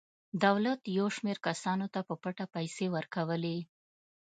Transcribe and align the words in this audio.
دولت 0.43 0.79
یو 0.97 1.07
شمېر 1.15 1.37
کسانو 1.47 1.85
ته 1.93 1.99
په 2.07 2.13
پټه 2.21 2.45
پیسې 2.55 2.85
ورکولې. 2.95 3.57